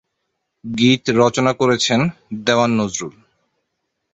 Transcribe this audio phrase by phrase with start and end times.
[0.63, 1.99] গীত রচনা করেছেন
[2.45, 3.15] দেওয়ান নজরুল।